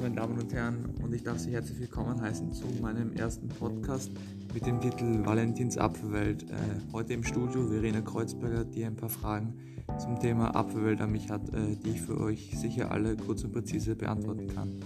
und 0.00 0.52
Herren, 0.52 0.94
und 1.02 1.14
ich 1.14 1.22
darf 1.22 1.38
Sie 1.38 1.52
herzlich 1.52 1.78
willkommen 1.78 2.20
heißen 2.20 2.52
zu 2.52 2.64
meinem 2.80 3.12
ersten 3.12 3.48
Podcast 3.48 4.10
mit 4.54 4.64
dem 4.64 4.80
Titel 4.80 5.24
Valentins 5.24 5.76
Apfelwelt. 5.76 6.44
Äh, 6.44 6.54
heute 6.92 7.12
im 7.12 7.22
Studio 7.22 7.68
Verena 7.68 8.00
Kreuzberger, 8.00 8.64
die 8.64 8.84
ein 8.84 8.96
paar 8.96 9.10
Fragen 9.10 9.54
zum 9.98 10.18
Thema 10.18 10.54
Apfelwelt 10.56 11.00
an 11.00 11.12
mich 11.12 11.30
hat, 11.30 11.48
äh, 11.50 11.76
die 11.76 11.90
ich 11.90 12.00
für 12.00 12.18
euch 12.18 12.58
sicher 12.58 12.90
alle 12.90 13.16
kurz 13.16 13.44
und 13.44 13.52
präzise 13.52 13.94
beantworten 13.94 14.48
kann. 14.48 14.80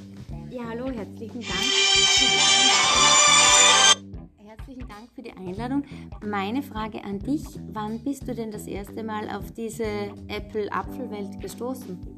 Ja, 0.50 0.64
hallo, 0.68 0.90
herzlichen 0.90 1.40
Dank. 1.40 1.60
Herzlichen 4.44 4.88
Dank 4.88 5.08
für 5.14 5.22
die 5.22 5.32
Einladung. 5.32 5.84
Meine 6.26 6.62
Frage 6.62 7.04
an 7.04 7.20
dich, 7.20 7.44
wann 7.72 8.02
bist 8.02 8.26
du 8.26 8.34
denn 8.34 8.50
das 8.50 8.66
erste 8.66 9.04
Mal 9.04 9.30
auf 9.30 9.52
diese 9.52 9.84
Apple-Apfelwelt 10.28 11.40
gestoßen? 11.40 12.15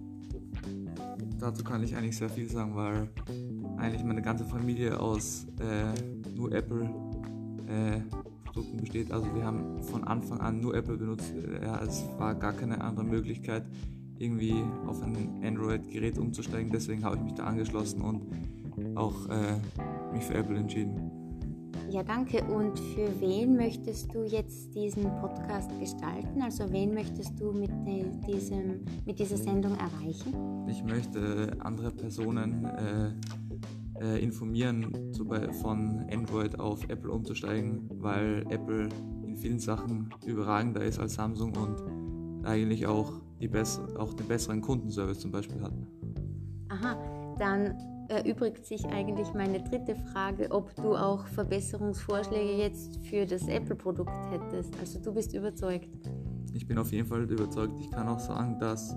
Dazu 1.39 1.65
kann 1.65 1.83
ich 1.83 1.97
eigentlich 1.97 2.17
sehr 2.17 2.29
viel 2.29 2.49
sagen, 2.49 2.75
weil 2.75 3.09
eigentlich 3.77 4.05
meine 4.05 4.23
ganze 4.23 4.45
Familie 4.45 4.99
aus 5.01 5.47
äh, 5.61 6.35
nur 6.35 6.53
Apple 6.53 6.91
äh, 7.67 8.01
Produkten 8.45 8.79
besteht. 8.79 9.13
Also 9.13 9.33
wir 9.35 9.45
haben 9.45 9.83
von 9.85 10.05
Anfang 10.05 10.41
an 10.41 10.61
nur 10.61 10.75
Apple 10.75 10.97
benutzt. 10.97 11.33
Ja, 11.63 11.83
es 11.83 12.05
war 12.19 12.35
gar 12.35 12.53
keine 12.53 12.81
andere 12.81 13.05
Möglichkeit, 13.05 13.65
irgendwie 14.19 14.63
auf 14.87 15.03
ein 15.03 15.43
Android-Gerät 15.45 16.19
umzusteigen. 16.19 16.71
Deswegen 16.73 17.05
habe 17.05 17.17
ich 17.17 17.23
mich 17.23 17.35
da 17.35 17.45
angeschlossen 17.45 18.01
und 18.03 18.23
auch 18.97 19.29
äh, 19.29 19.59
mich 20.13 20.25
für 20.25 20.35
Apple 20.35 20.57
entschieden. 20.57 21.28
Ja, 21.91 22.03
danke. 22.03 22.45
Und 22.45 22.79
für 22.79 23.09
wen 23.21 23.57
möchtest 23.57 24.15
du 24.15 24.23
jetzt 24.25 24.75
diesen 24.75 25.05
Podcast 25.21 25.71
gestalten? 25.81 26.43
Also 26.43 26.71
wen 26.71 26.93
möchtest 26.93 27.41
du 27.41 27.53
mit, 27.53 27.71
diesem, 28.27 28.85
mit 29.07 29.19
dieser 29.19 29.39
Sendung 29.39 29.73
erreichen? 29.73 30.67
Ich 30.69 30.85
möchte 30.85 31.57
andere 31.61 31.91
Personen 31.91 32.67
äh, 32.67 33.13
äh, 34.05 34.23
informieren, 34.23 35.13
zu, 35.15 35.25
von 35.63 36.07
Android 36.13 36.61
auf 36.61 36.85
Apple 36.89 37.11
umzusteigen, 37.11 37.89
weil 37.95 38.45
Apple 38.51 38.91
in 39.25 39.35
vielen 39.37 39.59
Sachen 39.59 40.11
überragender 40.27 40.83
ist 40.83 40.99
als 40.99 41.15
Samsung 41.15 41.57
und 41.57 42.47
eigentlich 42.47 42.87
auch, 42.87 43.13
die 43.41 43.51
auch 43.97 44.13
den 44.13 44.29
besseren 44.29 44.61
Kundenservice 44.61 45.21
zum 45.21 45.31
Beispiel 45.31 45.63
hat. 45.63 45.73
Aha, 46.69 46.97
dann 47.39 47.75
erübrigt 48.09 48.65
sich 48.65 48.85
eigentlich 48.87 49.33
meine 49.35 49.63
dritte 49.63 49.95
Frage, 49.95 50.51
ob 50.51 50.75
du 50.77 50.97
auch 50.97 51.27
Verbesserungsvorschläge 51.27 52.63
jetzt 52.63 53.07
für 53.07 53.27
das 53.27 53.47
Apple-Produkt 53.47 54.31
hättest. 54.31 54.79
Also 54.81 54.99
du 54.99 55.13
bist 55.13 55.35
überzeugt. 55.35 55.89
Ich 56.55 56.67
bin 56.67 56.79
auf 56.79 56.91
jeden 56.93 57.07
Fall 57.07 57.23
überzeugt. 57.31 57.79
Ich 57.81 57.91
kann 57.91 58.09
auch 58.09 58.19
sagen, 58.19 58.59
dass, 58.59 58.97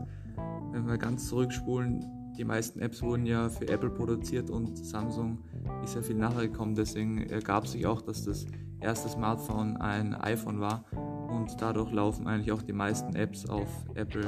wenn 0.72 0.88
wir 0.88 0.98
ganz 0.98 1.28
zurückspulen, 1.28 2.06
die 2.38 2.46
meisten 2.46 2.80
Apps 2.80 3.02
wurden 3.02 3.26
ja 3.26 3.50
für 3.50 3.68
Apple 3.68 3.90
produziert 3.90 4.50
und 4.50 4.78
Samsung 4.78 5.40
ist 5.84 5.96
ja 5.96 6.02
viel 6.02 6.16
nachher 6.16 6.48
gekommen. 6.48 6.76
Deswegen 6.76 7.30
ergab 7.30 7.68
sich 7.68 7.86
auch, 7.86 8.02
dass 8.02 8.24
das 8.24 8.46
erste 8.80 9.10
Smartphone 9.10 9.78
ein 9.78 10.16
iPhone 10.16 10.60
war 10.60 10.86
und 11.30 11.62
dadurch 11.62 11.92
laufen 11.92 12.28
eigentlich 12.28 12.52
auch 12.52 12.62
die 12.62 12.74
meisten 12.74 13.16
Apps 13.16 13.48
auf 13.48 13.68
Apple 13.96 14.26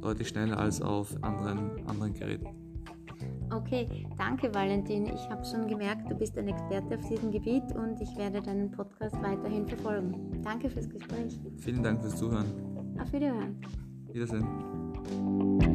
deutlich 0.00 0.28
schneller 0.28 0.58
als 0.58 0.80
auf 0.80 1.22
anderen, 1.22 1.86
anderen 1.86 2.14
Geräten. 2.14 2.63
Okay, 3.54 4.06
danke 4.18 4.52
Valentin. 4.52 5.06
Ich 5.06 5.28
habe 5.30 5.44
schon 5.44 5.68
gemerkt, 5.68 6.10
du 6.10 6.14
bist 6.16 6.36
ein 6.36 6.48
Experte 6.48 6.98
auf 6.98 7.08
diesem 7.08 7.30
Gebiet 7.30 7.64
und 7.76 8.00
ich 8.00 8.16
werde 8.16 8.42
deinen 8.42 8.70
Podcast 8.70 9.14
weiterhin 9.22 9.66
verfolgen. 9.66 10.42
Danke 10.42 10.68
fürs 10.68 10.88
Gespräch. 10.88 11.38
Vielen 11.58 11.82
Dank 11.82 12.00
fürs 12.02 12.16
Zuhören. 12.16 12.46
Auf 13.00 13.12
Wiederhören. 13.12 13.60
Wiedersehen. 14.12 15.73